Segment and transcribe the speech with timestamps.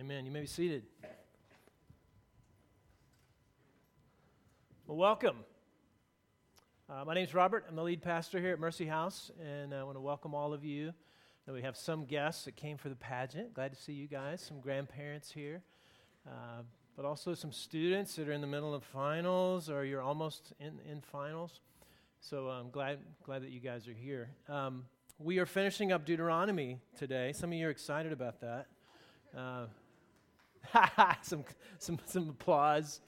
[0.00, 0.26] Amen.
[0.26, 0.82] You may be seated.
[4.88, 5.36] Well, welcome.
[6.90, 7.64] Uh, my name is Robert.
[7.68, 10.64] I'm the lead pastor here at Mercy House, and I want to welcome all of
[10.64, 10.92] you.
[11.46, 13.54] Now we have some guests that came for the pageant.
[13.54, 14.40] Glad to see you guys.
[14.40, 15.62] Some grandparents here,
[16.26, 16.62] uh,
[16.96, 20.80] but also some students that are in the middle of finals or you're almost in,
[20.90, 21.60] in finals.
[22.18, 24.30] So I'm glad glad that you guys are here.
[24.48, 24.86] Um,
[25.20, 27.32] we are finishing up Deuteronomy today.
[27.32, 28.66] Some of you are excited about that.
[29.36, 29.66] Uh,
[31.22, 31.44] some,
[31.78, 33.00] some, some applause.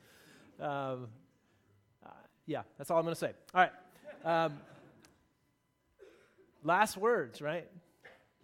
[0.60, 1.08] Um,
[2.04, 2.10] uh,
[2.46, 3.32] yeah, that's all I'm going to say.
[3.54, 4.44] All right.
[4.44, 4.58] Um,
[6.62, 7.66] last words, right?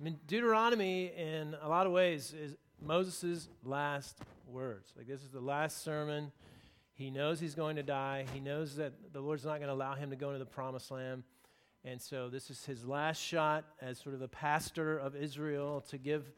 [0.00, 4.92] I mean, Deuteronomy, in a lot of ways, is Moses' last words.
[4.96, 6.32] Like, this is the last sermon.
[6.94, 8.26] He knows he's going to die.
[8.32, 10.90] He knows that the Lord's not going to allow him to go into the promised
[10.90, 11.22] land.
[11.84, 15.98] And so, this is his last shot as sort of the pastor of Israel to
[15.98, 16.30] give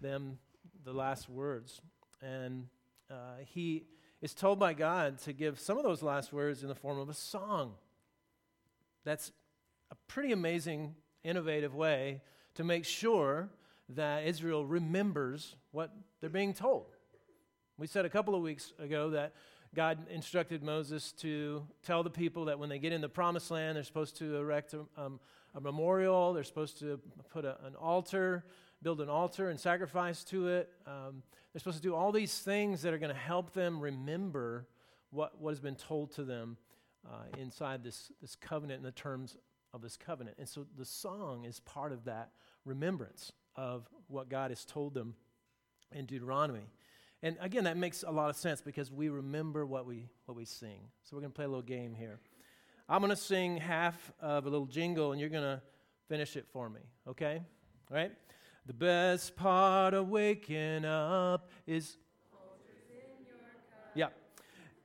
[0.00, 0.38] them
[0.84, 1.80] the last words.
[2.22, 2.68] And
[3.10, 3.84] uh, he
[4.20, 7.08] is told by God to give some of those last words in the form of
[7.08, 7.72] a song.
[9.04, 9.32] That's
[9.90, 12.22] a pretty amazing, innovative way
[12.54, 13.50] to make sure
[13.90, 16.86] that Israel remembers what they're being told.
[17.78, 19.34] We said a couple of weeks ago that
[19.74, 23.76] God instructed Moses to tell the people that when they get in the promised land,
[23.76, 25.18] they're supposed to erect a, um,
[25.54, 28.44] a memorial, they're supposed to put a, an altar,
[28.82, 30.70] build an altar and sacrifice to it.
[30.86, 34.66] Um, they're supposed to do all these things that are going to help them remember
[35.10, 36.56] what, what has been told to them
[37.06, 39.36] uh, inside this, this covenant and the terms
[39.74, 40.36] of this covenant.
[40.38, 42.30] And so the song is part of that
[42.64, 45.14] remembrance of what God has told them
[45.92, 46.68] in Deuteronomy.
[47.22, 50.44] And again, that makes a lot of sense because we remember what we, what we
[50.44, 50.80] sing.
[51.02, 52.18] So we're going to play a little game here.
[52.88, 55.62] I'm going to sing half of a little jingle, and you're going to
[56.08, 57.40] finish it for me, okay?
[57.90, 58.12] All right?
[58.66, 61.96] The best part of waking up is.
[63.94, 64.08] Yeah.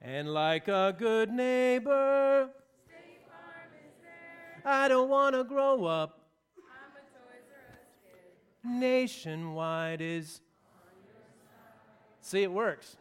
[0.01, 2.49] And like a good neighbor,
[4.65, 6.21] I don't want to grow up.
[8.63, 10.41] Nationwide is.
[12.21, 12.97] See, it works.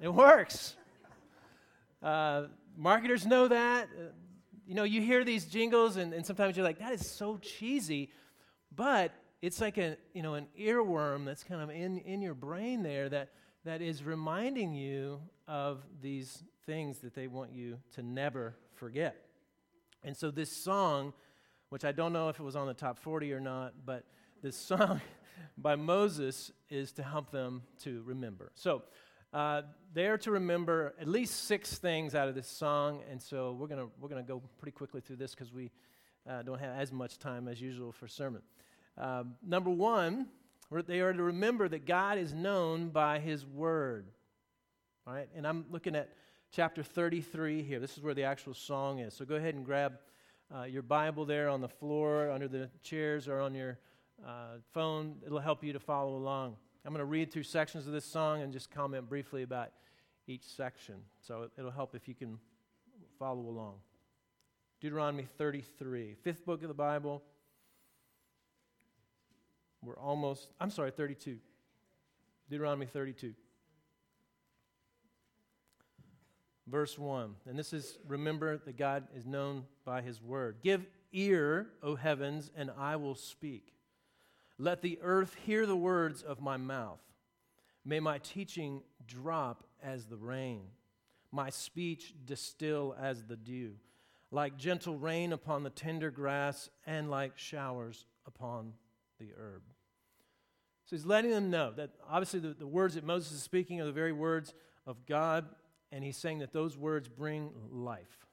[0.00, 0.76] It works.
[2.02, 2.44] Uh,
[2.76, 3.88] marketers know that.
[3.88, 4.10] Uh,
[4.66, 8.10] you know, you hear these jingles, and, and sometimes you're like, that is so cheesy.
[8.74, 9.12] But
[9.42, 13.08] it's like a, you know, an earworm that's kind of in, in your brain there
[13.08, 13.30] that,
[13.64, 19.16] that is reminding you of these things that they want you to never forget.
[20.02, 21.12] And so this song,
[21.68, 24.04] which I don't know if it was on the top 40 or not, but
[24.42, 25.00] this song
[25.58, 28.50] by Moses is to help them to remember.
[28.54, 28.82] So
[29.32, 29.62] uh,
[29.92, 33.88] they're to remember at least six things out of this song, and so we're gonna
[34.00, 35.72] we're gonna go pretty quickly through this because we
[36.28, 38.42] uh, don't have as much time as usual for sermon.
[38.96, 40.26] Um, number one,
[40.86, 44.06] they are to remember that God is known by His Word.
[45.06, 46.10] All right, and I'm looking at
[46.50, 47.80] chapter 33 here.
[47.80, 49.14] This is where the actual song is.
[49.14, 49.98] So go ahead and grab
[50.54, 53.78] uh, your Bible there on the floor, under the chairs, or on your
[54.24, 55.16] uh, phone.
[55.26, 56.56] It'll help you to follow along.
[56.84, 59.70] I'm going to read through sections of this song and just comment briefly about
[60.26, 60.96] each section.
[61.20, 62.38] So it'll help if you can
[63.18, 63.76] follow along.
[64.80, 67.22] Deuteronomy 33, fifth book of the Bible.
[69.84, 71.38] We're almost, I'm sorry, 32.
[72.50, 73.34] Deuteronomy 32.
[76.66, 77.34] Verse 1.
[77.48, 80.56] And this is remember that God is known by his word.
[80.62, 83.74] Give ear, O heavens, and I will speak.
[84.58, 87.00] Let the earth hear the words of my mouth.
[87.84, 90.62] May my teaching drop as the rain,
[91.30, 93.74] my speech distill as the dew,
[94.30, 98.72] like gentle rain upon the tender grass and like showers upon
[99.18, 99.62] the herb.
[100.84, 103.86] So he's letting them know that obviously the, the words that Moses is speaking are
[103.86, 104.54] the very words
[104.86, 105.46] of God,
[105.90, 108.26] and he's saying that those words bring life.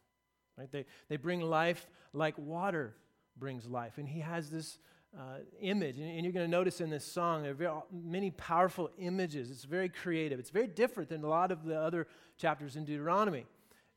[0.58, 0.72] Right?
[0.72, 2.96] They, they bring life like water
[3.38, 3.98] brings life.
[3.98, 4.80] And he has this
[5.18, 8.32] uh, image, and, and you're going to notice in this song there are very, many
[8.32, 9.50] powerful images.
[9.50, 10.40] It's very creative.
[10.40, 13.46] It's very different than a lot of the other chapters in Deuteronomy.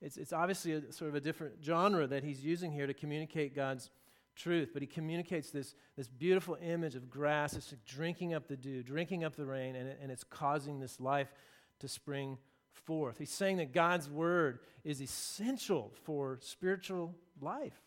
[0.00, 3.54] It's, it's obviously a, sort of a different genre that he's using here to communicate
[3.54, 3.90] God's
[4.34, 7.54] truth, but he communicates this, this beautiful image of grass.
[7.54, 11.00] It's drinking up the dew, drinking up the rain, and, it, and it's causing this
[11.00, 11.32] life
[11.80, 12.38] to spring
[12.72, 13.18] forth.
[13.18, 17.80] He's saying that God's word is essential for spiritual life.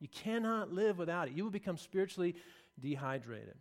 [0.00, 1.34] You cannot live without it.
[1.34, 2.34] You will become spiritually
[2.80, 3.54] dehydrated.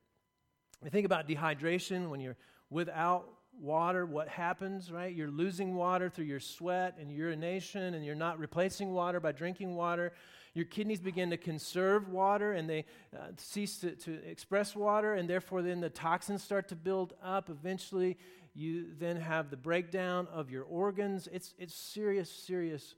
[0.84, 2.36] You think about dehydration when you're
[2.70, 3.30] without
[3.62, 5.14] water, what happens, right?
[5.14, 9.76] You're losing water through your sweat and urination, and you're not replacing water by drinking
[9.76, 10.12] water
[10.54, 12.86] Your kidneys begin to conserve water and they
[13.16, 17.50] uh, cease to, to express water, and therefore then the toxins start to build up.
[17.50, 18.18] Eventually,
[18.54, 21.28] you then have the breakdown of your organs.
[21.32, 22.96] It's, it's serious, serious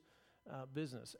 [0.50, 1.16] uh, business.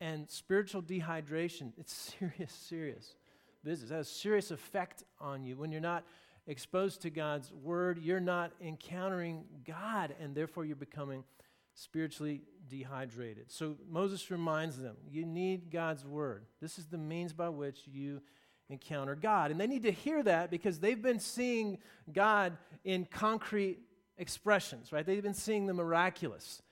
[0.00, 3.16] And spiritual dehydration, it's serious, serious
[3.64, 3.90] business.
[3.90, 5.56] It has a serious effect on you.
[5.56, 6.04] When you're not
[6.46, 11.24] exposed to God's word, you're not encountering God, and therefore you're becoming
[11.74, 13.50] spiritually dehydrated.
[13.50, 16.44] So Moses reminds them you need God's word.
[16.60, 18.20] This is the means by which you
[18.68, 19.50] encounter God.
[19.50, 21.78] And they need to hear that because they've been seeing
[22.12, 23.78] God in concrete
[24.18, 25.04] expressions, right?
[25.04, 26.62] They've been seeing the miraculous.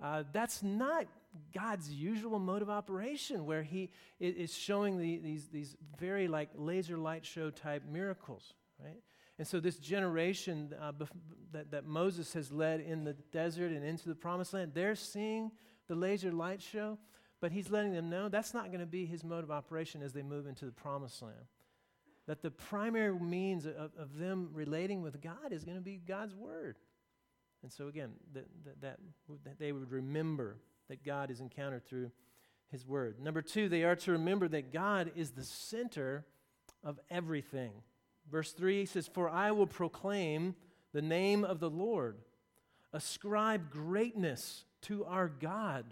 [0.00, 1.06] Uh, that's not
[1.54, 3.90] God's usual mode of operation, where He
[4.20, 9.00] is showing the, these, these very like laser light show type miracles, right?
[9.38, 11.08] And so, this generation uh, bef-
[11.52, 15.52] that, that Moses has led in the desert and into the promised land, they're seeing
[15.86, 16.98] the laser light show,
[17.40, 20.12] but he's letting them know that's not going to be his mode of operation as
[20.12, 21.46] they move into the promised land.
[22.26, 26.34] That the primary means of, of them relating with God is going to be God's
[26.34, 26.76] word.
[27.62, 28.98] And so, again, that, that,
[29.58, 30.58] they would remember
[30.88, 32.10] that God is encountered through
[32.70, 33.20] his word.
[33.20, 36.24] Number two, they are to remember that God is the center
[36.84, 37.72] of everything.
[38.30, 40.54] Verse 3 says, For I will proclaim
[40.92, 42.18] the name of the Lord.
[42.92, 45.84] Ascribe greatness to our God,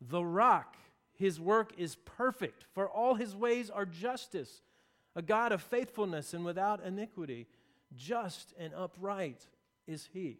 [0.00, 0.76] the rock.
[1.14, 4.62] His work is perfect, for all his ways are justice,
[5.16, 7.46] a God of faithfulness and without iniquity.
[7.96, 9.46] Just and upright
[9.86, 10.38] is he.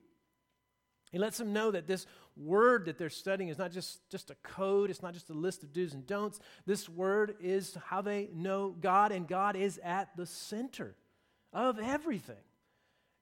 [1.11, 4.35] He lets them know that this word that they're studying is not just, just a
[4.43, 6.39] code, it's not just a list of do's and don'ts.
[6.67, 10.95] This word is how they know God, and God is at the center
[11.53, 12.37] of everything.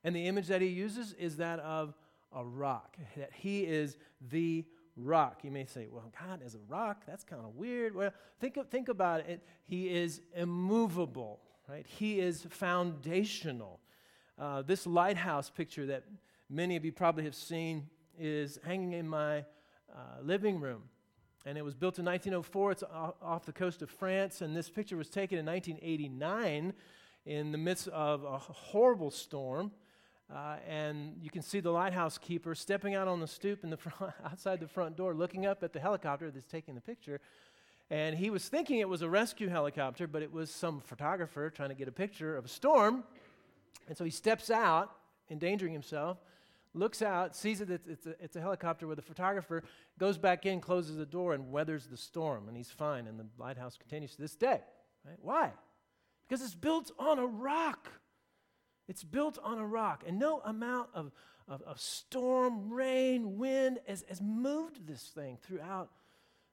[0.04, 1.94] And the image that he uses is that of
[2.32, 3.96] a rock, that he is
[4.30, 4.64] the
[4.96, 5.40] rock.
[5.42, 7.02] You may say, well, God is a rock.
[7.06, 7.94] That's kind of weird.
[7.94, 9.42] Well, think, of, think about it.
[9.64, 11.86] He is immovable, right?
[11.86, 13.80] He is foundational.
[14.38, 16.04] Uh, this lighthouse picture that
[16.48, 17.88] many of you probably have seen
[18.18, 20.82] is hanging in my uh, living room.
[21.44, 22.72] And it was built in 1904.
[22.72, 22.82] It's
[23.22, 24.40] off the coast of France.
[24.40, 26.72] And this picture was taken in 1989
[27.26, 29.72] in the midst of a horrible storm.
[30.32, 33.76] Uh, and you can see the lighthouse keeper stepping out on the stoop in the
[33.76, 37.20] front, outside the front door, looking up at the helicopter that's taking the picture.
[37.90, 41.68] And he was thinking it was a rescue helicopter, but it was some photographer trying
[41.68, 43.04] to get a picture of a storm.
[43.88, 44.90] And so he steps out,
[45.30, 46.18] endangering himself,
[46.74, 49.62] looks out, sees that it's, a, it's a helicopter with a photographer,
[49.98, 52.48] goes back in, closes the door, and weathers the storm.
[52.48, 53.06] And he's fine.
[53.06, 54.60] And the lighthouse continues to this day.
[55.04, 55.18] Right?
[55.20, 55.52] Why?
[56.28, 57.88] Because it's built on a rock.
[58.88, 60.04] It's built on a rock.
[60.06, 61.12] And no amount of,
[61.48, 65.90] of, of storm, rain, wind has, has moved this thing throughout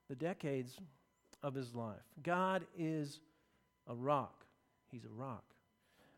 [0.09, 0.77] the decades
[1.41, 2.03] of his life.
[2.21, 3.19] God is
[3.87, 4.45] a rock.
[4.91, 5.43] He's a rock.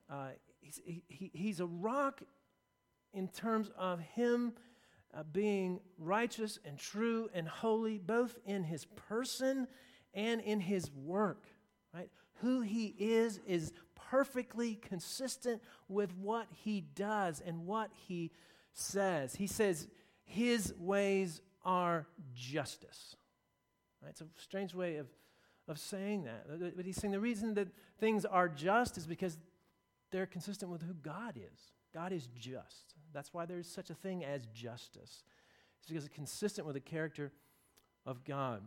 [0.10, 0.30] Uh,
[0.60, 2.22] he's, he, he's a rock
[3.14, 4.54] in terms of him
[5.16, 9.68] uh, being righteous and true and holy, both in his person
[10.14, 11.46] and in his work.
[11.94, 12.10] Right?
[12.42, 13.74] Who he is is
[14.10, 18.32] perfectly consistent with what he does and what he
[18.74, 19.36] says.
[19.36, 19.88] He says
[20.24, 23.16] his ways are justice.
[24.02, 24.10] Right?
[24.10, 25.08] It's a strange way of,
[25.68, 26.76] of saying that.
[26.76, 29.38] But he's saying the reason that things are just is because
[30.12, 31.72] they're consistent with who God is.
[31.94, 32.94] God is just.
[33.14, 35.24] That's why there's such a thing as justice.
[35.80, 37.32] It's because it's consistent with the character
[38.06, 38.62] of God.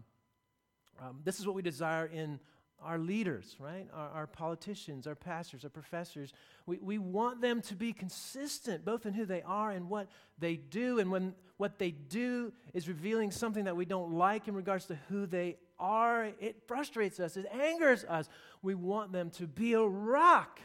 [1.01, 2.41] Um, this is what we desire in
[2.83, 3.87] our leaders, right?
[3.93, 6.33] Our, our, politicians, our pastors, our professors.
[6.67, 10.09] We, we want them to be consistent both in who they are and what
[10.39, 10.99] they do.
[10.99, 14.99] And when what they do is revealing something that we don't like in regards to
[15.09, 18.29] who they are, it frustrates us, it angers us.
[18.63, 20.61] We want them to be a rock,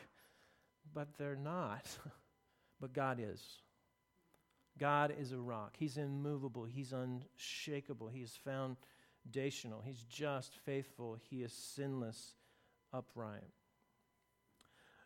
[0.94, 1.86] but they're not.
[2.80, 3.42] but God is.
[4.78, 5.76] God is a rock.
[5.78, 8.78] He's immovable, He's unshakable, He is found
[9.24, 9.82] foundational.
[9.86, 11.18] He's just, faithful.
[11.30, 12.34] He is sinless,
[12.92, 13.42] upright.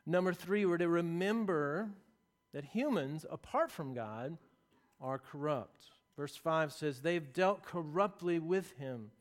[0.06, 1.90] Number three, we're to remember
[2.54, 4.38] that humans, apart from God,
[5.02, 5.86] are corrupt.
[6.16, 9.12] Verse 5 says, They've dealt corruptly with him.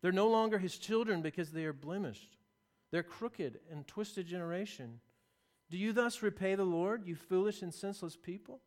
[0.00, 2.36] They're no longer his children because they are blemished.
[2.90, 5.00] They're crooked and twisted generation.
[5.70, 8.60] Do you thus repay the Lord, you foolish and senseless people?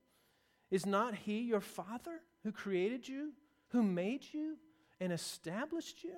[0.70, 3.32] Is not he your father who created you,
[3.70, 4.58] who made you?
[5.04, 6.16] And established you?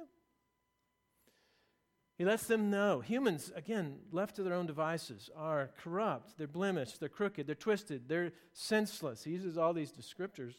[2.18, 3.02] He lets them know.
[3.02, 8.08] Humans, again, left to their own devices, are corrupt, they're blemished, they're crooked, they're twisted,
[8.08, 9.24] they're senseless.
[9.26, 10.54] He uses all these descriptors.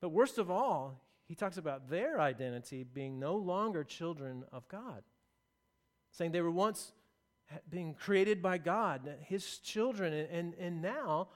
[0.00, 5.02] But worst of all, he talks about their identity being no longer children of God.
[6.12, 6.92] saying they were once
[7.68, 11.28] being created by God, his children, and, and now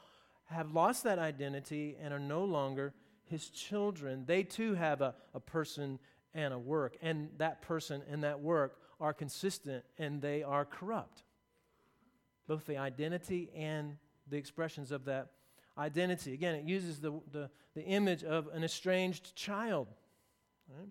[0.44, 4.24] have lost that identity and are no longer his children.
[4.26, 5.98] They too have a, a person
[6.34, 11.22] and a work, and that person and that work are consistent and they are corrupt.
[12.46, 13.96] Both the identity and
[14.28, 15.28] the expressions of that
[15.78, 16.32] identity.
[16.32, 19.88] Again, it uses the, the, the image of an estranged child.
[20.68, 20.88] Right?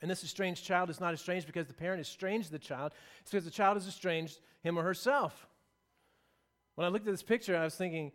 [0.00, 3.44] And this estranged child is not estranged because the parent estranged the child, it's because
[3.44, 5.46] the child is estranged him or herself.
[6.74, 8.12] When I looked at this picture, I was thinking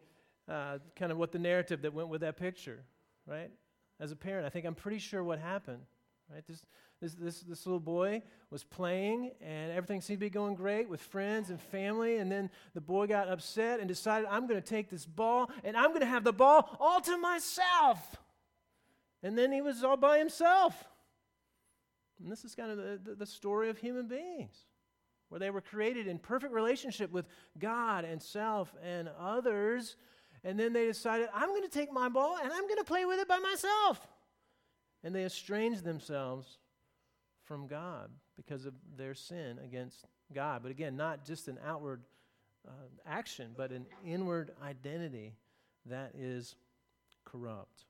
[0.49, 2.83] uh, kind of what the narrative that went with that picture,
[3.25, 3.51] right?
[3.99, 5.81] As a parent, I think I'm pretty sure what happened,
[6.31, 6.45] right?
[6.47, 6.65] This,
[7.01, 11.01] this, this, this little boy was playing, and everything seemed to be going great with
[11.01, 12.17] friends and family.
[12.17, 15.77] And then the boy got upset and decided, I'm going to take this ball, and
[15.77, 18.17] I'm going to have the ball all to myself.
[19.23, 20.85] And then he was all by himself.
[22.21, 24.65] And this is kind of the, the, the story of human beings,
[25.29, 27.27] where they were created in perfect relationship with
[27.59, 29.97] God and self and others.
[30.43, 33.05] And then they decided, I'm going to take my ball and I'm going to play
[33.05, 34.07] with it by myself.
[35.03, 36.57] And they estranged themselves
[37.45, 40.61] from God because of their sin against God.
[40.61, 42.01] But again, not just an outward
[42.67, 42.71] uh,
[43.05, 45.33] action, but an inward identity
[45.85, 46.55] that is
[47.23, 47.85] corrupt.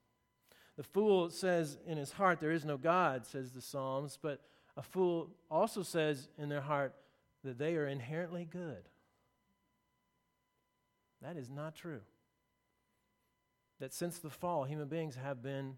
[0.77, 4.41] The fool says in his heart, There is no God, says the Psalms, but
[4.75, 6.93] a fool also says in their heart
[7.43, 8.87] that they are inherently good.
[11.21, 12.01] That is not true.
[13.79, 15.77] That since the fall, human beings have been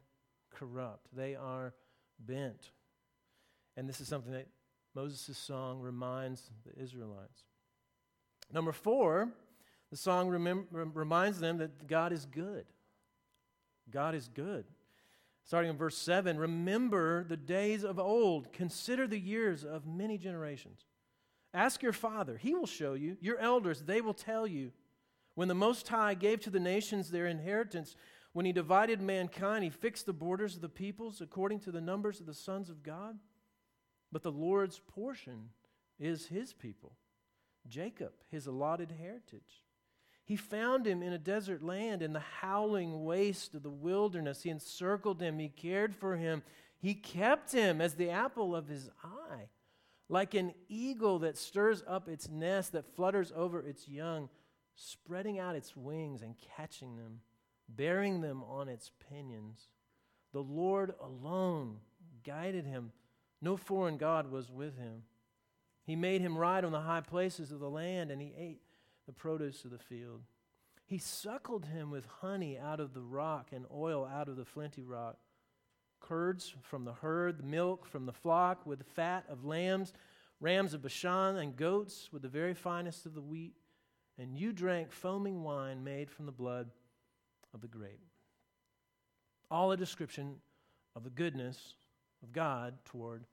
[0.51, 1.73] corrupt, they are
[2.19, 2.71] bent.
[3.77, 4.47] And this is something that
[4.95, 7.43] Moses' song reminds the Israelites.
[8.51, 9.29] Number four,
[9.91, 12.65] the song remem- reminds them that God is good.
[13.89, 14.65] God is good.
[15.43, 20.85] Starting in verse 7 Remember the days of old, consider the years of many generations.
[21.53, 23.17] Ask your father, he will show you.
[23.21, 24.71] Your elders, they will tell you.
[25.33, 27.95] When the Most High gave to the nations their inheritance,
[28.33, 32.19] when he divided mankind, he fixed the borders of the peoples according to the numbers
[32.19, 33.17] of the sons of God.
[34.11, 35.49] But the Lord's portion
[35.99, 36.93] is his people,
[37.67, 39.63] Jacob, his allotted heritage.
[40.25, 44.43] He found him in a desert land, in the howling waste of the wilderness.
[44.43, 46.43] He encircled him, he cared for him,
[46.79, 49.49] he kept him as the apple of his eye.
[50.07, 54.29] Like an eagle that stirs up its nest, that flutters over its young,
[54.75, 57.21] spreading out its wings and catching them,
[57.75, 59.67] bearing them on its pinions.
[60.33, 61.77] The Lord alone
[62.23, 62.91] guided him
[63.41, 65.03] no foreign God was with him.
[65.83, 68.61] He made him ride on the high places of the land, and he ate
[69.05, 70.21] the produce of the field.
[70.85, 74.83] He suckled him with honey out of the rock and oil out of the flinty
[74.83, 75.17] rock.
[75.99, 79.93] Curds from the herd, milk from the flock, with the fat of lambs,
[80.39, 83.53] rams of Bashan, and goats with the very finest of the wheat.
[84.17, 86.69] And you drank foaming wine made from the blood
[87.53, 88.01] of the grape.
[89.51, 90.35] All a description
[90.95, 91.75] of the goodness
[92.23, 93.25] of God toward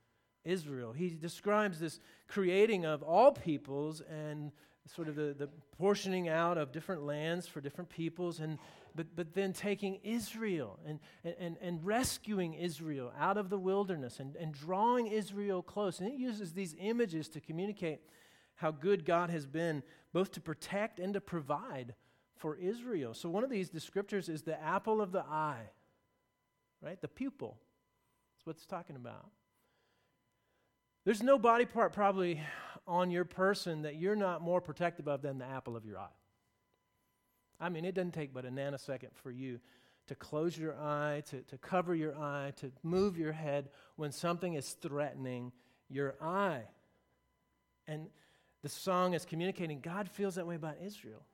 [0.44, 0.92] Israel.
[0.92, 4.52] He describes this creating of all peoples and
[4.87, 8.58] sort of the, the portioning out of different lands for different peoples, and,
[8.94, 11.00] but, but then taking Israel and,
[11.38, 15.99] and, and rescuing Israel out of the wilderness and, and drawing Israel close.
[15.99, 18.00] And it uses these images to communicate
[18.54, 19.82] how good God has been,
[20.12, 21.94] both to protect and to provide
[22.36, 23.14] for Israel.
[23.14, 25.70] So, one of these descriptors is the apple of the eye,
[26.82, 27.00] right?
[27.00, 27.58] The pupil
[28.36, 29.26] That's what it's talking about.
[31.04, 32.40] There's no body part probably
[32.86, 36.16] on your person that you're not more protective of than the apple of your eye.
[37.60, 39.60] I mean, it doesn't take but a nanosecond for you
[40.08, 44.54] to close your eye, to, to cover your eye, to move your head when something
[44.54, 45.52] is threatening
[45.88, 46.62] your eye.
[47.86, 48.08] And
[48.62, 51.24] the song is communicating God feels that way about Israel,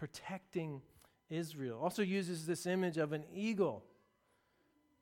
[0.00, 0.80] protecting
[1.28, 1.78] Israel.
[1.78, 3.84] Also uses this image of an eagle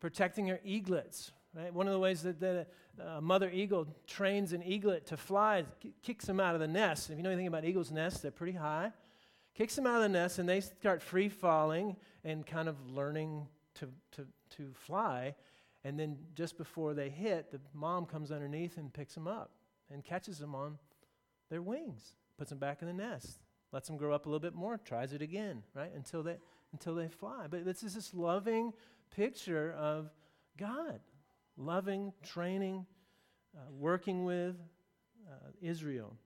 [0.01, 1.31] protecting her eaglets.
[1.55, 1.73] Right?
[1.73, 2.67] One of the ways that, that
[3.01, 5.65] a mother eagle trains an eaglet to fly,
[6.03, 7.11] kicks them out of the nest.
[7.11, 8.91] If you know anything about eagles' nests, they're pretty high.
[9.55, 13.47] Kicks them out of the nest, and they start free falling and kind of learning
[13.75, 14.27] to, to,
[14.57, 15.37] to fly.
[15.85, 19.53] And then just before they hit, the mom comes underneath and picks them up
[19.93, 20.77] and catches them on
[21.51, 23.39] their wings, puts them back in the nest,
[23.73, 25.91] lets them grow up a little bit more, tries it again, right?
[25.95, 26.37] Until they
[26.73, 27.47] until they fly.
[27.49, 28.73] But this is this loving
[29.11, 30.11] picture of
[30.59, 31.01] God
[31.59, 32.87] loving, training,
[33.57, 34.57] uh, working with
[35.29, 36.17] uh, Israel.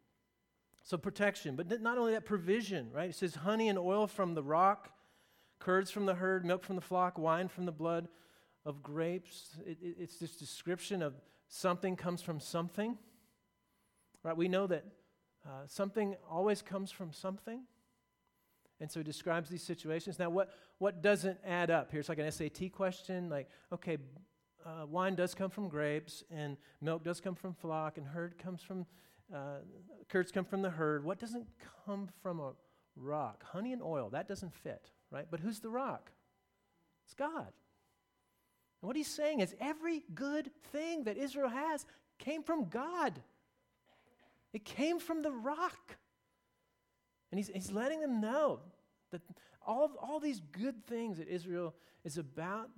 [0.84, 3.10] So, protection, but not only that, provision, right?
[3.10, 4.90] It says honey and oil from the rock,
[5.58, 8.08] curds from the herd, milk from the flock, wine from the blood
[8.66, 9.56] of grapes.
[9.64, 11.14] It, it, it's this description of
[11.48, 12.98] something comes from something.
[14.24, 14.36] Right?
[14.36, 14.84] We know that
[15.46, 17.62] uh, something always comes from something.
[18.80, 20.18] And so he describes these situations.
[20.18, 22.00] Now, what, what doesn't add up here?
[22.00, 23.98] It's like an SAT question like, okay,
[24.64, 28.62] uh, wine does come from grapes, and milk does come from flock, and herd comes
[28.62, 28.86] from,
[29.34, 29.58] uh,
[30.08, 31.04] curds come from the herd.
[31.04, 31.46] What doesn't
[31.84, 32.52] come from a
[32.96, 33.44] rock?
[33.44, 35.26] Honey and oil, that doesn't fit, right?
[35.30, 36.10] But who's the rock?
[37.04, 37.52] It's God.
[38.80, 41.86] And what he's saying is every good thing that Israel has
[42.18, 43.20] came from God.
[44.52, 45.96] It came from the rock.
[47.30, 48.60] And he's, he's letting them know
[49.10, 49.22] that
[49.66, 52.68] all, all these good things that Israel is about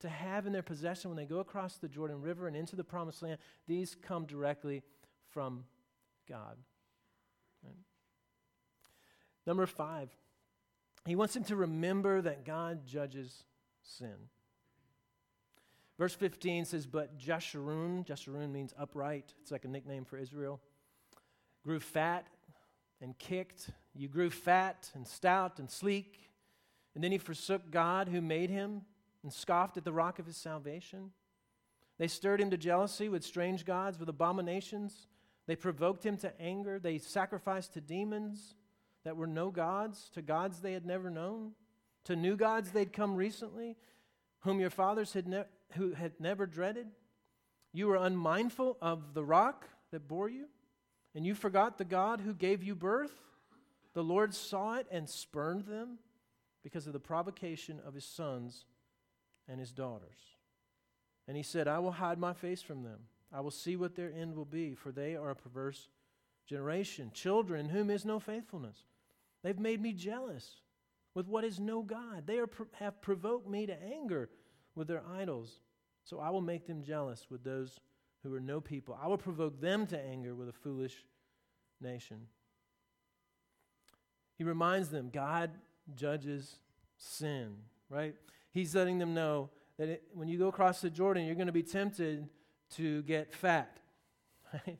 [0.00, 2.84] to have in their possession when they go across the Jordan River and into the
[2.84, 4.82] promised land, these come directly
[5.30, 5.64] from
[6.28, 6.56] God.
[7.64, 7.74] Right?
[9.46, 10.10] Number five,
[11.06, 13.44] he wants them to remember that God judges
[13.82, 14.14] sin.
[15.98, 20.60] Verse 15 says, But Jeshurun, Jeshurun means upright, it's like a nickname for Israel,
[21.64, 22.26] grew fat
[23.00, 23.70] and kicked.
[23.94, 26.30] You grew fat and stout and sleek.
[26.94, 28.82] And then he forsook God who made him
[29.22, 31.10] and scoffed at the rock of his salvation.
[31.98, 35.06] They stirred him to jealousy with strange gods, with abominations.
[35.46, 36.78] They provoked him to anger.
[36.78, 38.54] They sacrificed to demons
[39.04, 41.52] that were no gods, to gods they had never known,
[42.04, 43.76] to new gods they'd come recently,
[44.40, 46.88] whom your fathers had, ne- who had never dreaded.
[47.72, 50.46] You were unmindful of the rock that bore you,
[51.14, 53.12] and you forgot the God who gave you birth.
[53.94, 55.98] The Lord saw it and spurned them
[56.62, 58.64] because of the provocation of his sons
[59.48, 60.18] and his daughters.
[61.28, 63.00] And he said, I will hide my face from them.
[63.32, 65.88] I will see what their end will be, for they are a perverse
[66.46, 68.76] generation, children in whom is no faithfulness.
[69.42, 70.60] They've made me jealous
[71.14, 72.26] with what is no God.
[72.26, 74.30] They are, have provoked me to anger
[74.74, 75.60] with their idols.
[76.04, 77.80] So I will make them jealous with those
[78.24, 78.98] who are no people.
[79.00, 81.04] I will provoke them to anger with a foolish
[81.80, 82.26] nation.
[84.36, 85.50] He reminds them God
[85.94, 86.56] judges
[86.96, 87.54] sin,
[87.88, 88.14] right?
[88.50, 91.52] He's letting them know that it, when you go across the Jordan, you're going to
[91.52, 92.28] be tempted
[92.76, 93.78] to get fat,
[94.52, 94.78] right?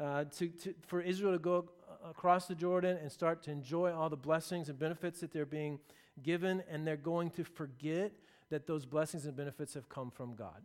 [0.00, 1.68] Uh, to, to, for Israel to go
[2.08, 5.78] across the Jordan and start to enjoy all the blessings and benefits that they're being
[6.22, 8.12] given, and they're going to forget
[8.48, 10.62] that those blessings and benefits have come from God.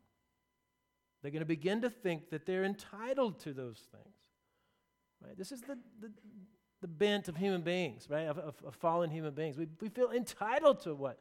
[1.21, 4.15] They're going to begin to think that they're entitled to those things.
[5.23, 5.37] Right?
[5.37, 6.11] This is the, the,
[6.81, 8.27] the bent of human beings, right?
[8.27, 9.57] Of, of, of fallen human beings.
[9.57, 11.19] We, we feel entitled to what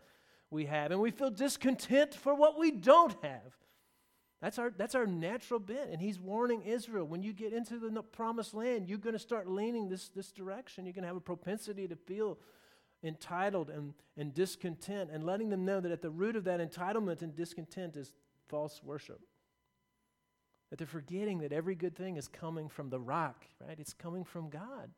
[0.51, 3.57] we have, and we feel discontent for what we don't have.
[4.43, 5.91] That's our, that's our natural bent.
[5.91, 9.49] And he's warning Israel when you get into the promised land, you're going to start
[9.49, 10.85] leaning this, this direction.
[10.85, 12.39] You're going to have a propensity to feel
[13.03, 17.23] entitled and, and discontent, and letting them know that at the root of that entitlement
[17.23, 18.13] and discontent is
[18.49, 19.21] false worship.
[20.71, 23.79] That they're forgetting that every good thing is coming from the rock, right?
[23.79, 24.91] It's coming from God.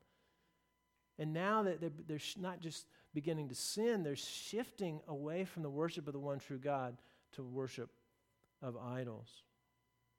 [1.18, 5.70] And now that they're, they're not just beginning to sin, they're shifting away from the
[5.70, 6.96] worship of the one true God
[7.33, 7.90] to worship
[8.62, 9.42] of idols.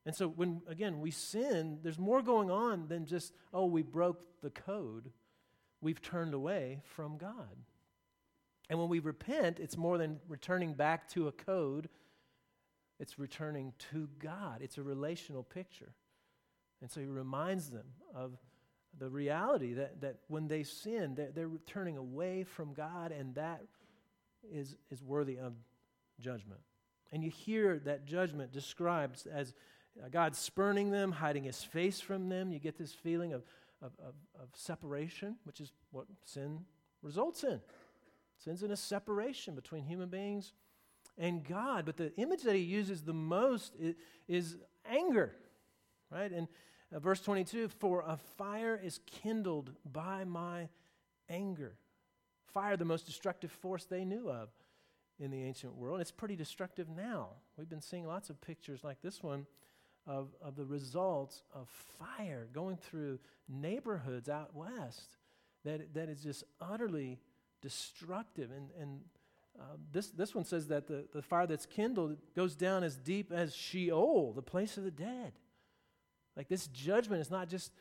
[0.06, 4.42] And so, when again we sin, there's more going on than just, oh, we broke
[4.42, 5.12] the code.
[5.82, 7.58] We've turned away from God.
[8.70, 11.90] And when we repent, it's more than returning back to a code,
[13.00, 14.62] it's returning to God.
[14.62, 15.94] It's a relational picture.
[16.82, 18.38] And so he reminds them of
[18.98, 23.62] the reality that, that when they sin, they're, they're turning away from God, and that
[24.52, 25.54] is, is worthy of
[26.20, 26.62] judgment.
[27.12, 29.54] And you hear that judgment described as
[30.04, 32.52] uh, God spurning them, hiding his face from them.
[32.52, 33.44] You get this feeling of,
[33.82, 36.60] of, of, of separation, which is what sin
[37.02, 37.60] results in.
[38.38, 40.54] Sin's in a separation between human beings
[41.20, 41.86] and God.
[41.86, 43.96] But the image that he uses the most is,
[44.28, 44.58] is
[44.90, 45.36] anger,
[46.10, 46.32] right?
[46.32, 46.48] And
[46.96, 50.70] uh, verse 22 For a fire is kindled by my
[51.30, 51.76] anger.
[52.54, 54.50] Fire, the most destructive force they knew of
[55.20, 56.02] in the ancient world.
[56.02, 57.28] It's pretty destructive now.
[57.58, 59.46] We've been seeing lots of pictures like this one
[60.08, 65.18] of, of the results of fire going through neighborhoods out west
[65.66, 67.20] that, that is just utterly
[67.62, 68.50] destructive.
[68.50, 69.02] And, and
[69.60, 73.32] uh, this, this one says that the, the fire that's kindled goes down as deep
[73.32, 75.34] as Sheol, the place of the dead.
[76.38, 77.72] Like this judgment is not just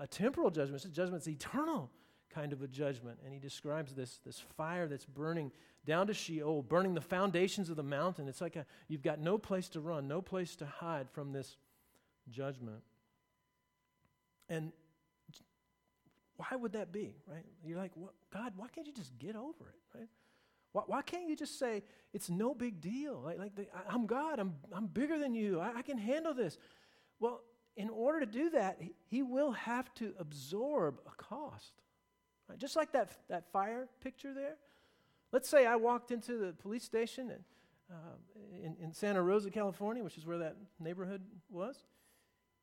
[0.00, 1.90] a temporal judgment, it's a judgment that's eternal
[2.30, 3.18] kind of a judgment.
[3.24, 5.50] And he describes this, this fire that's burning
[5.86, 8.28] down to Sheol, burning the foundations of the mountain.
[8.28, 11.56] It's like a, you've got no place to run, no place to hide from this
[12.30, 12.82] judgment.
[14.48, 14.72] And
[16.36, 17.44] why would that be, right?
[17.64, 20.08] You're like, what, God, why can't you just get over it, right?
[20.72, 23.20] Why, why can't you just say, it's no big deal?
[23.24, 26.34] Like, like the, I, am God, I'm, I'm bigger than you, I, I can handle
[26.34, 26.58] this.
[27.20, 27.42] Well,
[27.76, 31.72] in order to do that, he will have to absorb a cost.
[32.48, 32.58] Right?
[32.58, 34.56] Just like that, that fire picture there.
[35.32, 37.44] Let's say I walked into the police station in,
[37.90, 41.84] uh, in, in, Santa Rosa, California, which is where that neighborhood was.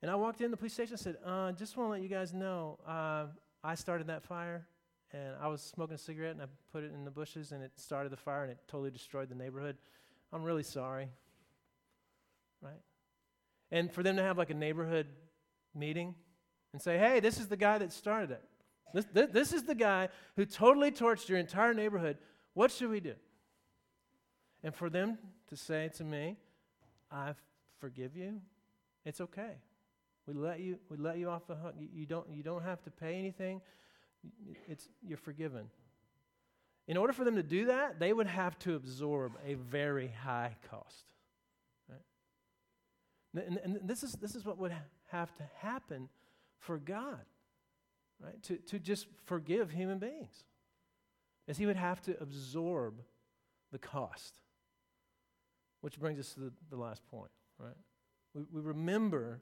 [0.01, 2.09] And I walked in the police station and said, uh, just want to let you
[2.09, 3.27] guys know, uh,
[3.63, 4.67] I started that fire.
[5.15, 7.71] And I was smoking a cigarette and I put it in the bushes and it
[7.77, 9.77] started the fire and it totally destroyed the neighborhood.
[10.33, 11.07] I'm really sorry.
[12.61, 12.81] Right?
[13.71, 15.07] And for them to have like a neighborhood
[15.73, 16.15] meeting
[16.73, 18.43] and say, hey, this is the guy that started it.
[18.93, 22.17] This, this, this is the guy who totally torched your entire neighborhood.
[22.53, 23.13] What should we do?
[24.63, 26.35] And for them to say to me,
[27.09, 27.35] I
[27.79, 28.41] forgive you,
[29.05, 29.53] it's okay.
[30.27, 31.75] We let you, we let you off the hook.
[31.79, 33.61] You, you, don't, you don't have to pay anything.
[34.67, 35.69] It's, you're forgiven.
[36.87, 40.55] In order for them to do that, they would have to absorb a very high
[40.69, 41.05] cost.
[41.89, 43.47] Right?
[43.47, 44.73] And, and this, is, this is what would
[45.11, 46.09] have to happen
[46.59, 47.25] for God,
[48.19, 48.41] right?
[48.43, 50.43] To, to just forgive human beings,
[51.47, 53.01] as He would have to absorb
[53.71, 54.35] the cost.
[55.81, 57.75] Which brings us to the, the last point, right?
[58.33, 59.41] We, we remember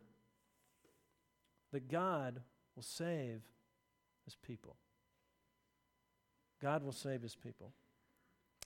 [1.72, 2.42] that God
[2.76, 3.42] will save
[4.26, 4.76] his people.
[6.62, 7.74] God will save his people.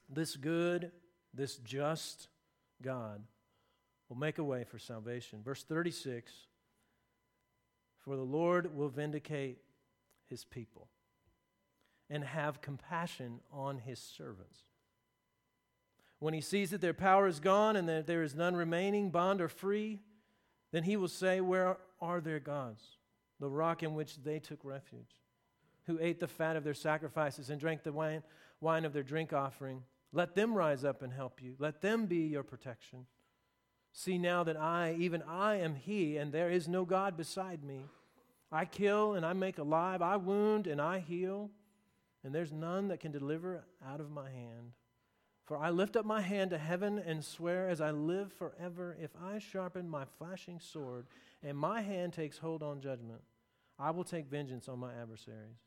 [0.09, 0.91] This good,
[1.33, 2.27] this just
[2.81, 3.23] God
[4.09, 5.41] will make a way for salvation.
[5.43, 6.31] Verse 36
[7.97, 9.59] For the Lord will vindicate
[10.27, 10.87] his people
[12.09, 14.59] and have compassion on his servants.
[16.19, 19.41] When he sees that their power is gone and that there is none remaining, bond
[19.41, 19.99] or free,
[20.71, 22.81] then he will say, Where are their gods,
[23.39, 25.15] the rock in which they took refuge?
[25.87, 28.21] Who ate the fat of their sacrifices and drank the wine,
[28.61, 29.83] wine of their drink offering.
[30.11, 31.55] Let them rise up and help you.
[31.59, 33.05] Let them be your protection.
[33.93, 37.85] See now that I, even I, am He, and there is no God beside me.
[38.51, 40.01] I kill and I make alive.
[40.01, 41.49] I wound and I heal,
[42.23, 44.73] and there's none that can deliver out of my hand.
[45.45, 49.11] For I lift up my hand to heaven and swear as I live forever, if
[49.23, 51.07] I sharpen my flashing sword
[51.41, 53.21] and my hand takes hold on judgment,
[53.79, 55.66] I will take vengeance on my adversaries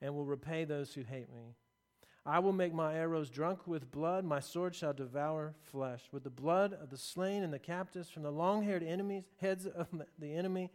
[0.00, 1.54] and will repay those who hate me.
[2.24, 6.02] I will make my arrows drunk with blood, my sword shall devour flesh.
[6.10, 9.66] With the blood of the slain and the captives from the long haired enemies, heads
[9.66, 9.86] of
[10.18, 10.72] the enemy,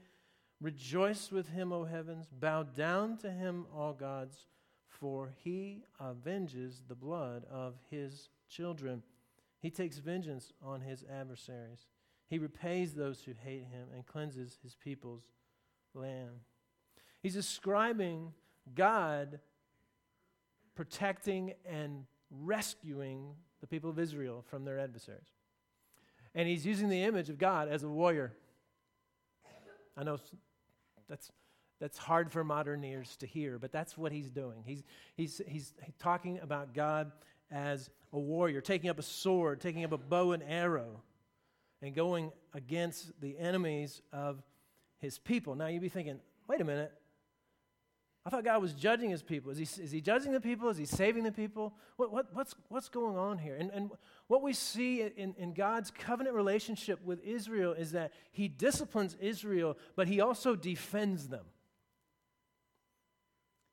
[0.62, 2.28] rejoice with him, O heavens.
[2.32, 4.46] Bow down to him, all gods,
[4.88, 9.04] for he avenges the blood of his children.
[9.60, 11.88] He takes vengeance on his adversaries.
[12.30, 15.24] He repays those who hate him and cleanses his people's
[15.94, 16.40] land.
[17.22, 18.32] He's describing
[18.76, 19.40] God
[20.76, 25.28] protecting and rescuing the people of Israel from their adversaries.
[26.34, 28.34] And he's using the image of God as a warrior.
[29.98, 30.18] I know
[31.10, 31.30] that's,
[31.80, 34.64] that's hard for modern ears to hear, but that's what he's doing.
[34.66, 34.84] He's,
[35.16, 37.12] he's, he's talking about God
[37.52, 41.02] as a warrior, taking up a sword, taking up a bow and arrow,
[41.82, 44.42] and going against the enemies of
[45.00, 45.56] his people.
[45.56, 46.94] Now you'd be thinking, wait a minute,
[48.24, 49.52] I thought God was judging his people.
[49.52, 50.70] Is he, is he judging the people?
[50.70, 51.74] Is he saving the people?
[51.96, 53.56] What, what, what's, what's going on here?
[53.56, 53.90] And, and
[54.28, 59.76] what we see in, in God's covenant relationship with Israel is that he disciplines Israel,
[59.96, 61.46] but he also defends them.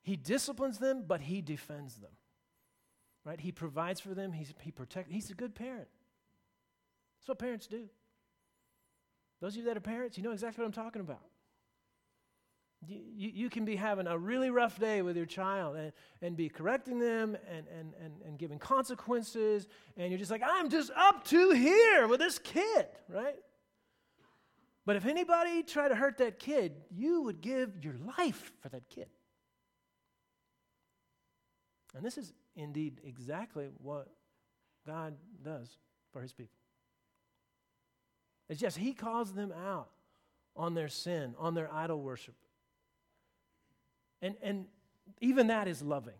[0.01, 2.11] He disciplines them, but he defends them.
[3.23, 3.39] Right?
[3.39, 5.11] He provides for them, he's, he protects.
[5.11, 5.89] He's a good parent.
[7.19, 7.87] That's what parents do.
[9.41, 11.21] Those of you that are parents, you know exactly what I'm talking about.
[12.87, 13.01] You,
[13.33, 16.97] you can be having a really rough day with your child and, and be correcting
[16.97, 21.51] them and, and, and, and giving consequences, and you're just like, I'm just up to
[21.51, 23.35] here with this kid, right?
[24.85, 28.89] But if anybody tried to hurt that kid, you would give your life for that
[28.89, 29.07] kid.
[31.95, 34.07] And this is indeed exactly what
[34.87, 35.77] God does
[36.11, 36.55] for his people.
[38.47, 39.89] It's just he calls them out
[40.55, 42.35] on their sin, on their idol worship,
[44.21, 44.65] and, and
[45.21, 46.15] even that is loving.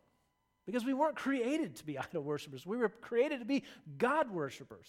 [0.66, 2.66] Because we weren't created to be idol worshippers.
[2.66, 3.64] We were created to be
[3.98, 4.88] God worshippers.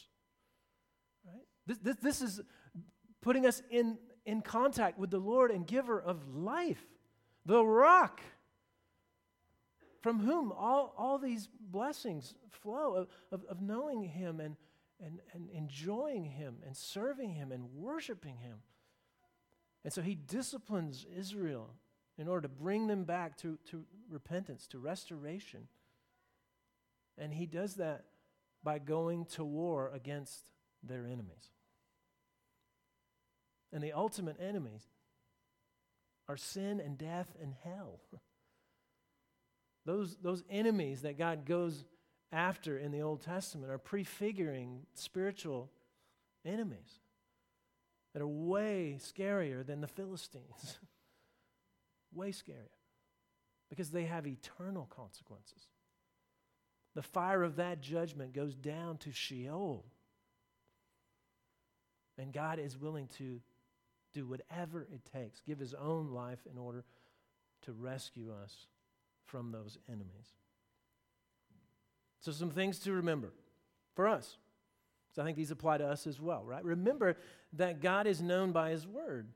[1.27, 1.43] Right?
[1.67, 2.41] This, this, this is
[3.21, 6.85] putting us in, in contact with the Lord and giver of life,
[7.47, 8.21] the rock
[10.01, 14.57] from whom all, all these blessings flow of, of, of knowing Him and,
[15.05, 18.59] and, and enjoying Him and serving Him and worshiping Him.
[19.85, 21.75] And so He disciplines Israel
[22.21, 25.69] in order to bring them back to, to repentance, to restoration.
[27.17, 28.05] And he does that
[28.63, 30.39] by going to war against
[30.83, 31.49] their enemies.
[33.73, 34.83] And the ultimate enemies
[36.29, 38.01] are sin and death and hell.
[39.87, 41.87] Those, those enemies that God goes
[42.31, 45.71] after in the Old Testament are prefiguring spiritual
[46.45, 47.01] enemies
[48.13, 50.79] that are way scarier than the Philistines.
[52.15, 52.69] way scarier.
[53.69, 55.69] Because they have eternal consequences.
[56.95, 59.85] The fire of that judgment goes down to Sheol.
[62.19, 63.41] And God is willing to
[64.13, 66.85] do whatever it takes, give his own life in order
[67.63, 68.67] to rescue us
[69.25, 70.35] from those enemies.
[72.21, 73.33] So, some things to remember
[73.95, 74.37] for us.
[75.15, 76.65] So, I think these apply to us as well, right?
[76.65, 77.17] Remember
[77.55, 79.29] that God is known by his word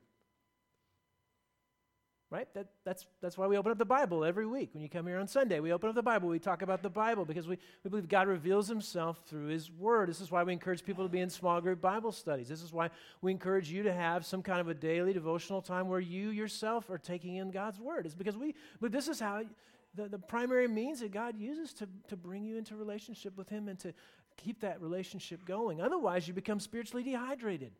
[2.31, 2.47] right?
[2.53, 4.69] That, that's, that's why we open up the Bible every week.
[4.73, 6.27] When you come here on Sunday, we open up the Bible.
[6.27, 10.09] We talk about the Bible because we, we believe God reveals himself through his word.
[10.09, 12.47] This is why we encourage people to be in small group Bible studies.
[12.47, 12.89] This is why
[13.21, 16.89] we encourage you to have some kind of a daily devotional time where you yourself
[16.89, 18.05] are taking in God's word.
[18.05, 19.43] It's because we, but this is how
[19.93, 23.67] the, the primary means that God uses to, to bring you into relationship with him
[23.67, 23.93] and to
[24.37, 25.79] keep that relationship going.
[25.79, 27.71] Otherwise, you become spiritually dehydrated.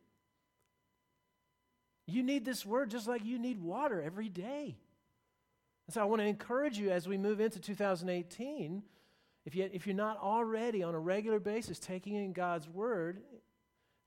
[2.08, 4.78] You need this word just like you need water every day.
[5.88, 8.84] And so I want to encourage you as we move into 2018,
[9.46, 13.22] if, you, if you're not already on a regular basis taking in God's word,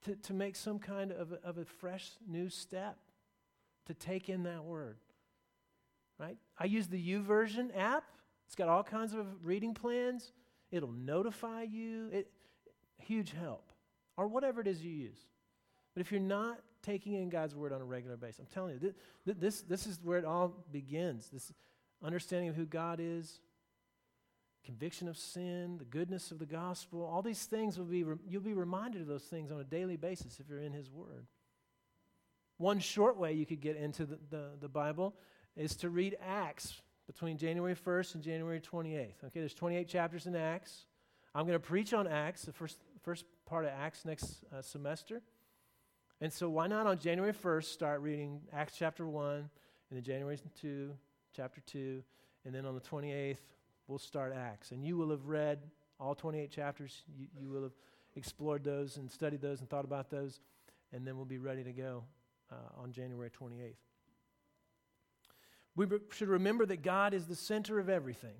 [0.05, 2.97] to, to make some kind of a, of a fresh new step
[3.87, 4.97] to take in that word.
[6.17, 6.37] Right?
[6.57, 8.03] I use the YouVersion app.
[8.45, 10.31] It's got all kinds of reading plans.
[10.71, 12.09] It'll notify you.
[12.11, 12.31] It,
[12.97, 13.71] huge help.
[14.17, 15.19] Or whatever it is you use.
[15.93, 18.39] But if you're not taking in God's word on a regular basis.
[18.39, 18.93] I'm telling you,
[19.25, 21.29] this, this, this is where it all begins.
[21.29, 21.51] This
[22.03, 23.39] understanding of who God is,
[24.63, 28.53] conviction of sin, the goodness of the gospel, all these things will be, you'll be
[28.53, 31.25] reminded of those things on a daily basis if you're in His Word.
[32.57, 35.15] One short way you could get into the, the, the Bible
[35.55, 39.23] is to read Acts between January 1st and January 28th.
[39.25, 40.85] Okay, there's 28 chapters in Acts.
[41.33, 45.21] I'm going to preach on Acts, the first, first part of Acts next uh, semester.
[46.21, 49.49] And so, why not on January 1st start reading Acts chapter 1, and
[49.91, 50.91] then January 2,
[51.33, 52.03] chapter 2,
[52.45, 53.37] and then on the 28th,
[53.87, 54.71] we'll start Acts.
[54.71, 55.59] And you will have read
[55.97, 57.03] all 28 chapters.
[57.17, 57.71] You, you will have
[58.17, 60.41] explored those and studied those and thought about those,
[60.91, 62.03] and then we'll be ready to go
[62.51, 63.75] uh, on January 28th.
[65.77, 68.35] We re- should remember that God is the center of everything.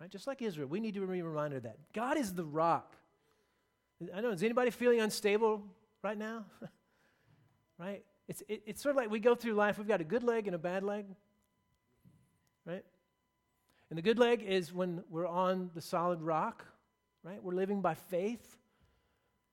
[0.00, 0.08] Right?
[0.08, 1.78] Just like Israel, we need to be reminded of that.
[1.92, 2.94] God is the rock.
[4.14, 5.64] I know, is anybody feeling unstable
[6.02, 6.44] right now?
[7.78, 8.04] right?
[8.28, 10.46] It's, it, it's sort of like we go through life, we've got a good leg
[10.46, 11.06] and a bad leg,
[12.64, 12.84] right?
[13.90, 16.64] And the good leg is when we're on the solid rock,
[17.24, 17.42] right?
[17.42, 18.56] We're living by faith.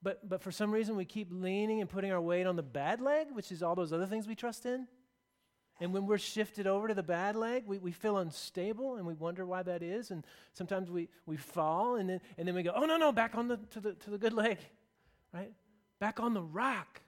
[0.00, 3.00] But, but for some reason, we keep leaning and putting our weight on the bad
[3.00, 4.86] leg, which is all those other things we trust in.
[5.80, 9.14] And when we're shifted over to the bad leg, we, we feel unstable and we
[9.14, 10.10] wonder why that is.
[10.10, 13.36] And sometimes we, we fall and then, and then we go, oh, no, no, back
[13.36, 14.58] on the, to, the, to the good leg,
[15.32, 15.52] right?
[16.00, 17.00] Back on the rock.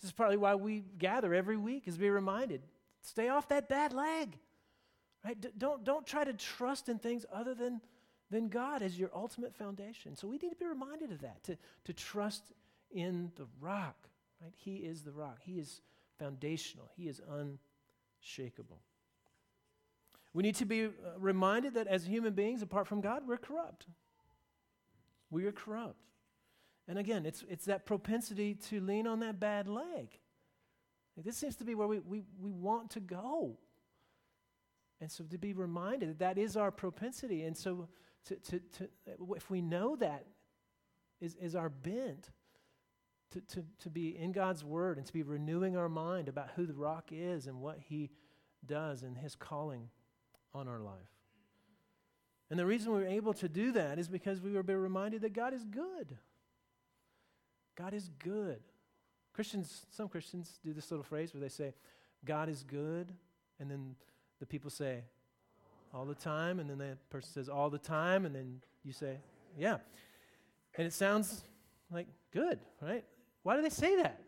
[0.00, 2.62] This is partly why we gather every week, is be reminded
[3.02, 4.38] stay off that bad leg.
[5.24, 5.40] Right?
[5.40, 7.80] D- don't, don't try to trust in things other than,
[8.30, 10.16] than God as your ultimate foundation.
[10.16, 12.52] So we need to be reminded of that, to, to trust
[12.90, 14.08] in the rock.
[14.42, 14.52] Right?
[14.54, 15.38] He is the rock.
[15.42, 15.80] He is
[16.18, 16.90] foundational.
[16.96, 18.78] He is unshakable.
[20.34, 20.88] We need to be uh,
[21.18, 23.86] reminded that as human beings, apart from God, we're corrupt.
[25.30, 25.96] We are corrupt.
[26.88, 30.18] And again, it's, it's that propensity to lean on that bad leg.
[31.16, 33.58] Like this seems to be where we, we, we want to go.
[35.00, 37.42] And so to be reminded that that is our propensity.
[37.44, 37.88] And so
[38.26, 38.88] to, to, to,
[39.36, 40.24] if we know that
[41.20, 42.30] is, is our bent,
[43.32, 46.66] to, to, to be in God's Word and to be renewing our mind about who
[46.66, 48.10] the rock is and what He
[48.64, 49.90] does and His calling
[50.54, 51.12] on our life.
[52.50, 55.34] And the reason we are able to do that is because we were reminded that
[55.34, 56.16] God is good.
[57.78, 58.58] God is good.
[59.32, 61.74] Christians, some Christians do this little phrase where they say,
[62.24, 63.12] God is good,
[63.60, 63.94] and then
[64.40, 65.02] the people say,
[65.94, 69.18] all the time, and then the person says, all the time, and then you say,
[69.56, 69.76] yeah.
[70.76, 71.44] And it sounds
[71.90, 73.04] like good, right?
[73.44, 74.20] Why do they say that?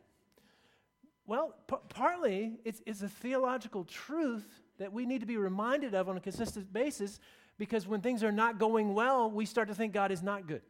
[1.26, 4.46] Well, p- partly it's, it's a theological truth
[4.78, 7.18] that we need to be reminded of on a consistent basis
[7.58, 10.62] because when things are not going well, we start to think God is not good.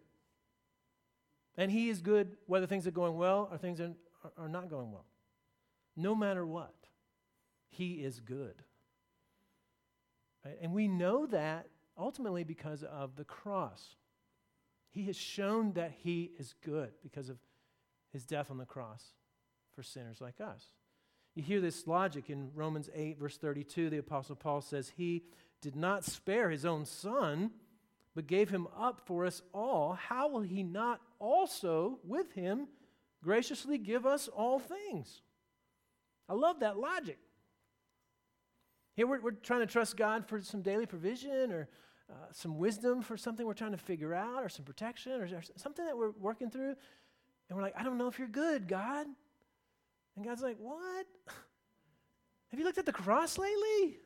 [1.61, 3.93] And He is good whether things are going well or things are,
[4.39, 5.05] are not going well.
[5.95, 6.75] No matter what,
[7.69, 8.55] He is good.
[10.43, 10.57] Right?
[10.63, 11.67] And we know that
[11.99, 13.95] ultimately because of the cross.
[14.91, 17.37] He has shown that He is good because of
[18.11, 19.05] His death on the cross
[19.77, 20.65] for sinners like us.
[21.35, 23.91] You hear this logic in Romans 8, verse 32.
[23.91, 25.25] The Apostle Paul says, He
[25.61, 27.51] did not spare his own son,
[28.15, 29.95] but gave him up for us all.
[29.95, 32.69] How will he not also, with him,
[33.23, 35.23] graciously give us all things?
[36.29, 37.19] I love that logic.
[38.97, 41.69] Here we're, we're trying to trust God for some daily provision or
[42.11, 45.43] uh, some wisdom for something we're trying to figure out or some protection or, or
[45.57, 46.75] something that we're working through.
[47.49, 49.07] And we're like, I don't know if you're good, God.
[50.17, 51.07] And God's like, What?
[52.51, 53.99] Have you looked at the cross lately?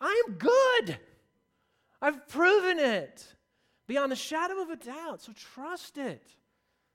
[0.00, 0.98] I am good.
[2.02, 3.26] I've proven it
[3.86, 5.22] beyond the shadow of a doubt.
[5.22, 6.22] So trust it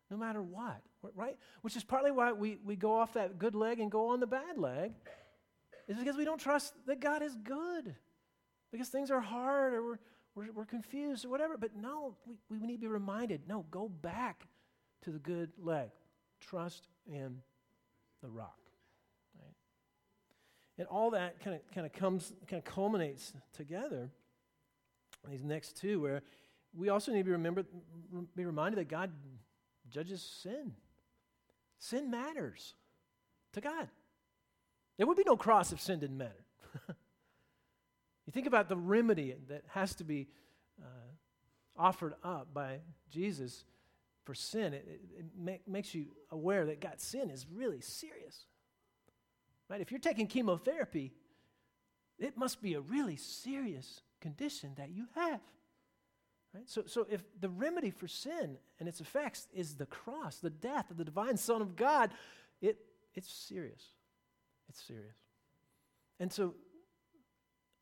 [0.09, 0.81] no matter what,
[1.15, 1.37] right?
[1.61, 4.27] Which is partly why we, we go off that good leg and go on the
[4.27, 4.93] bad leg,
[5.87, 7.95] is because we don't trust that God is good.
[8.71, 9.99] Because things are hard or we're,
[10.35, 11.57] we're, we're confused or whatever.
[11.57, 14.47] But no, we, we need to be reminded no, go back
[15.03, 15.89] to the good leg.
[16.39, 17.37] Trust in
[18.21, 18.59] the rock.
[19.39, 19.53] Right?
[20.77, 24.09] And all that kind of kind of comes kind of culminates together.
[25.29, 26.21] These next two, where
[26.73, 29.11] we also need to be be reminded that God
[29.89, 30.73] judges sin.
[31.79, 32.73] Sin matters
[33.53, 33.89] to God.
[34.97, 36.45] There would be no cross if sin didn't matter.
[38.25, 40.27] you think about the remedy that has to be
[40.81, 40.87] uh,
[41.77, 43.65] offered up by Jesus
[44.23, 48.45] for sin, it, it, it make, makes you aware that God, sin is really serious.
[49.69, 49.81] Right?
[49.81, 51.13] If you're taking chemotherapy,
[52.17, 55.39] it must be a really serious condition that you have.
[56.51, 56.67] Right?
[56.67, 60.89] So, so if the remedy for sin and its effects is the cross, the death
[60.89, 62.09] of the divine Son of God,
[62.59, 62.77] it,
[63.13, 63.83] it's serious.
[64.67, 65.15] It's serious.
[66.19, 66.55] And so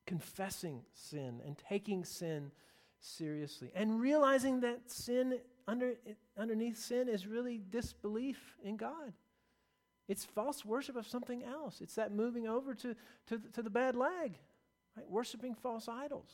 [0.06, 2.52] confessing sin and taking sin
[3.00, 5.94] seriously and realizing that sin under,
[6.38, 9.14] underneath sin is really disbelief in God.
[10.10, 11.80] It's false worship of something else.
[11.80, 12.96] It's that moving over to,
[13.28, 14.38] to, to the bad leg,
[14.96, 15.10] right?
[15.10, 16.30] Worshiping false idols.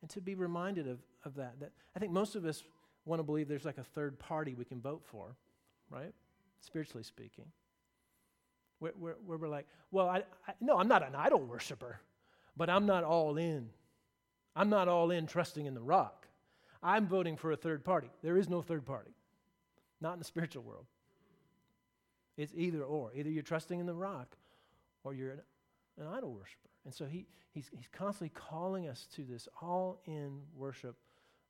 [0.00, 2.62] And to be reminded of, of that, that I think most of us
[3.04, 5.36] want to believe there's like a third party we can vote for,
[5.90, 6.12] right?
[6.60, 7.46] Spiritually speaking.
[8.78, 12.00] Where, where, where we're like, well, I, I, no, I'm not an idol worshiper,
[12.56, 13.68] but I'm not all in.
[14.56, 16.26] I'm not all in trusting in the rock.
[16.82, 18.10] I'm voting for a third party.
[18.22, 19.12] There is no third party,
[20.00, 20.86] not in the spiritual world.
[22.36, 23.12] It's either or.
[23.14, 24.36] Either you're trusting in the rock
[25.04, 25.40] or you're an,
[25.98, 26.71] an idol worshiper.
[26.84, 30.96] And so he, he's, he's constantly calling us to this all in worship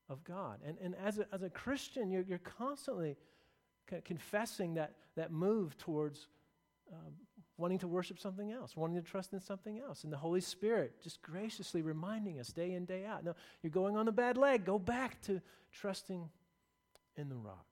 [0.09, 0.61] of God.
[0.67, 3.17] And, and as, a, as a Christian, you're, you're constantly
[4.05, 6.29] confessing that, that move towards
[6.93, 6.97] uh,
[7.57, 10.05] wanting to worship something else, wanting to trust in something else.
[10.05, 13.25] And the Holy Spirit just graciously reminding us day in, day out.
[13.25, 14.65] No, you're going on the bad leg.
[14.65, 15.41] Go back to
[15.73, 16.29] trusting
[17.17, 17.67] in the rock.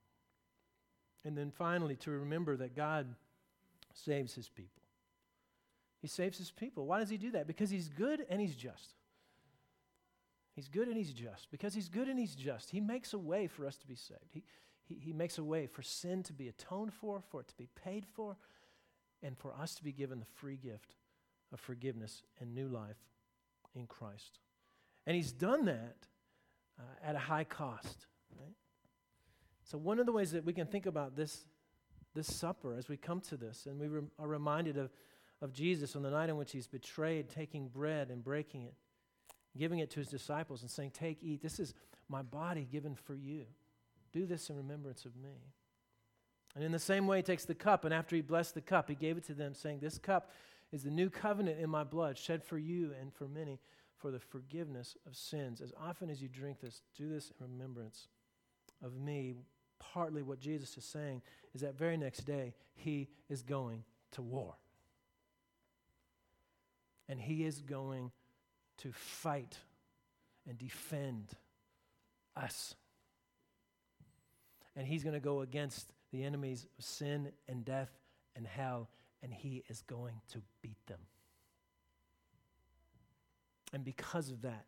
[1.24, 3.14] And then finally, to remember that God
[3.92, 4.79] saves his people.
[6.00, 6.86] He saves his people.
[6.86, 7.46] Why does he do that?
[7.46, 8.94] Because he's good and he's just.
[10.54, 11.50] He's good and he's just.
[11.50, 14.32] Because he's good and he's just, he makes a way for us to be saved.
[14.32, 14.42] He,
[14.84, 17.68] he, he makes a way for sin to be atoned for, for it to be
[17.84, 18.36] paid for,
[19.22, 20.96] and for us to be given the free gift
[21.52, 22.98] of forgiveness and new life
[23.74, 24.38] in Christ.
[25.06, 25.96] And he's done that
[26.78, 28.06] uh, at a high cost.
[28.38, 28.54] Right?
[29.64, 31.44] So, one of the ways that we can think about this,
[32.14, 34.90] this supper as we come to this, and we re- are reminded of,
[35.42, 38.74] of Jesus on the night in which he's betrayed, taking bread and breaking it,
[39.56, 41.42] giving it to his disciples, and saying, Take, eat.
[41.42, 41.74] This is
[42.08, 43.44] my body given for you.
[44.12, 45.52] Do this in remembrance of me.
[46.54, 48.88] And in the same way, he takes the cup, and after he blessed the cup,
[48.88, 50.30] he gave it to them, saying, This cup
[50.72, 53.60] is the new covenant in my blood, shed for you and for many
[53.96, 55.60] for the forgiveness of sins.
[55.60, 58.08] As often as you drink this, do this in remembrance
[58.82, 59.34] of me.
[59.78, 61.22] Partly what Jesus is saying
[61.54, 64.54] is that very next day, he is going to war.
[67.10, 68.12] And he is going
[68.78, 69.58] to fight
[70.48, 71.32] and defend
[72.36, 72.76] us.
[74.76, 77.90] And he's going to go against the enemies of sin and death
[78.36, 78.88] and hell,
[79.24, 81.00] and he is going to beat them.
[83.72, 84.66] And because of that,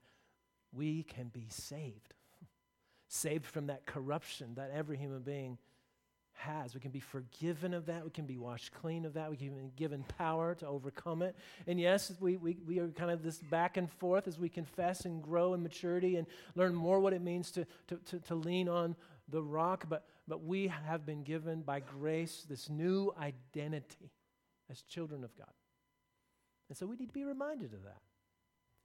[0.72, 2.14] we can be saved.
[3.08, 5.58] saved from that corruption that every human being
[6.34, 6.74] has.
[6.74, 8.04] We can be forgiven of that.
[8.04, 9.30] We can be washed clean of that.
[9.30, 11.36] We can be given power to overcome it.
[11.66, 15.04] And yes, we, we, we are kind of this back and forth as we confess
[15.04, 18.68] and grow in maturity and learn more what it means to, to, to, to lean
[18.68, 18.96] on
[19.28, 19.86] the rock.
[19.88, 24.12] But but we have been given by grace this new identity
[24.70, 25.52] as children of God.
[26.68, 28.00] And so we need to be reminded of that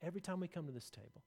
[0.01, 1.23] every time we come to this table.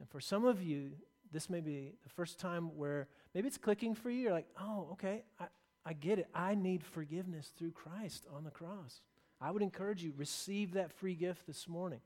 [0.00, 0.92] And for some of you,
[1.32, 4.22] this may be the first time where maybe it's clicking for you.
[4.22, 5.46] You're like, oh, okay, I,
[5.84, 6.28] I get it.
[6.34, 9.00] I need forgiveness through Christ on the cross.
[9.40, 12.00] I would encourage you, receive that free gift this morning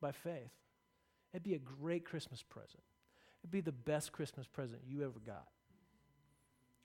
[0.00, 0.50] by faith.
[1.32, 2.82] It'd be a great Christmas present.
[3.42, 5.46] It'd be the best Christmas present you ever got.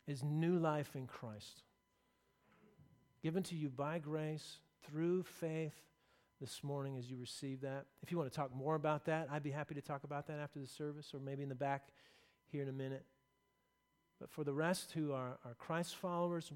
[0.08, 1.64] Is new life in Christ.
[3.24, 5.74] Given to you by grace through faith
[6.40, 7.86] this morning as you receive that.
[8.04, 10.40] If you want to talk more about that, I'd be happy to talk about that
[10.40, 11.88] after the service or maybe in the back
[12.52, 13.06] here in a minute.
[14.20, 16.51] But for the rest who are, are Christ followers,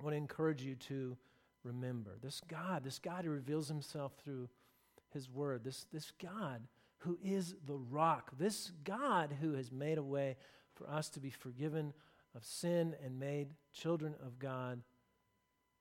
[0.00, 1.16] I want to encourage you to
[1.64, 4.48] remember this God, this God who reveals himself through
[5.12, 6.62] his word, this, this God
[6.98, 10.36] who is the rock, this God who has made a way
[10.74, 11.92] for us to be forgiven
[12.34, 14.80] of sin and made children of God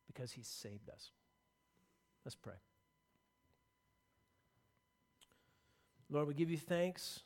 [0.07, 1.11] because he saved us.
[2.25, 2.55] Let's pray.
[6.09, 7.21] Lord, we give you thanks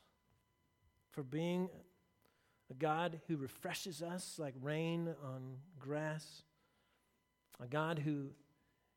[1.12, 1.70] for being
[2.72, 6.44] a God who refreshes us like rain on grass,
[7.62, 8.30] a God who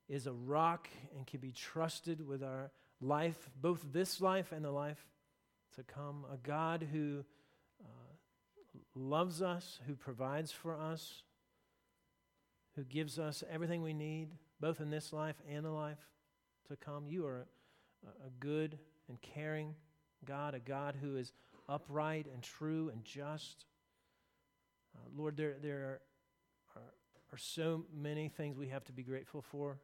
[0.08, 2.70] is a rock and can be trusted with our
[3.00, 5.04] life, both this life and the life
[5.74, 7.24] to come, a God who
[7.82, 11.24] uh, loves us, who provides for us,
[12.76, 14.28] who gives us everything we need,
[14.60, 15.98] both in this life and the life
[16.68, 17.08] to come.
[17.08, 17.46] You are
[18.06, 19.74] a, a good and caring
[20.24, 21.32] God, a God who is
[21.68, 23.66] upright and true and just.
[24.94, 26.00] Uh, Lord, there, there are,
[26.76, 26.94] are,
[27.32, 29.78] are so many things we have to be grateful for.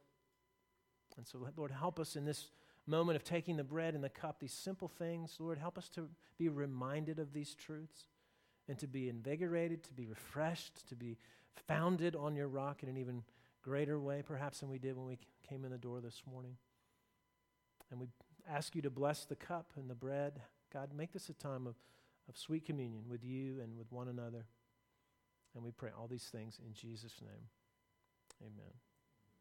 [1.16, 2.51] And so, Lord, help us in this
[2.87, 5.37] moment of taking the bread and the cup, these simple things.
[5.39, 6.09] Lord, help us to
[6.39, 8.07] be reminded of these truths
[8.68, 11.18] and to be invigorated, to be refreshed, to be
[11.66, 13.22] founded on your rock in an even
[13.62, 15.18] greater way, perhaps, than we did when we
[15.49, 16.57] came in the door this morning.
[17.91, 18.09] And we
[18.49, 20.41] ask you to bless the cup and the bread.
[20.73, 21.75] God, make this a time of,
[22.29, 24.45] of sweet communion with you and with one another.
[25.55, 27.49] And we pray all these things in Jesus' name.
[28.43, 28.89] Amen.